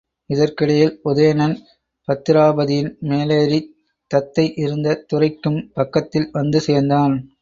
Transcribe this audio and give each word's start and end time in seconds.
இதற்கிடையில் 0.25 0.99
உதயணன், 1.03 1.53
பத்திராபதியின் 2.07 2.91
மேலேறித் 3.01 3.69
தத்தை 4.07 4.53
இருந்த 4.55 5.03
துறைக்கும் 5.07 5.71
பக்கத்தில் 5.73 6.29
வந்து 6.31 6.61
சேர்ந்தான். 6.61 7.29